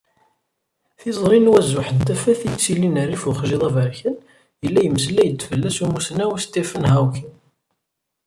Tiẓri 0.99 1.39
n 1.39 1.51
wazuḥ 1.51 1.87
n 1.91 1.97
tafat 2.07 2.41
i 2.43 2.47
yettilin 2.51 3.01
rrif 3.07 3.23
uxjiḍ 3.31 3.61
aberkan, 3.69 4.15
yella 4.63 4.79
yemmeslay-d 4.81 5.39
fell-as 5.49 5.77
umussnaw 5.83 6.31
Stephen 6.45 6.85
Hawking. 6.91 7.33